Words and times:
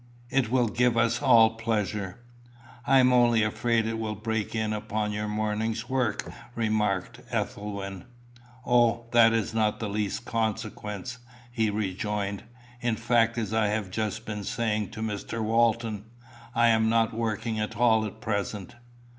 "It 0.31 0.49
will 0.49 0.67
give 0.67 0.97
us 0.97 1.21
all 1.21 1.51
pleasure." 1.57 2.17
"I 2.87 2.97
am 2.97 3.13
only 3.13 3.43
afraid 3.43 3.85
it 3.85 3.99
will 3.99 4.15
break 4.15 4.55
in 4.55 4.73
upon 4.73 5.11
your 5.11 5.27
morning's 5.27 5.89
work," 5.89 6.27
remarked 6.55 7.19
Ethelwyn. 7.29 8.05
"O, 8.65 9.05
that 9.11 9.31
is 9.31 9.53
not 9.53 9.75
of 9.75 9.79
the 9.79 9.89
least 9.89 10.25
consequence," 10.25 11.19
he 11.51 11.69
rejoined. 11.69 12.41
"In 12.79 12.95
fact, 12.95 13.37
as 13.37 13.53
I 13.53 13.67
have 13.67 13.91
just 13.91 14.25
been 14.25 14.43
saying 14.43 14.89
to 14.89 15.03
Mr. 15.03 15.39
Walton, 15.43 16.05
I 16.55 16.69
am 16.69 16.89
not 16.89 17.13
working 17.13 17.59
at 17.59 17.77
all 17.77 18.03
at 18.03 18.21
present. 18.21 18.73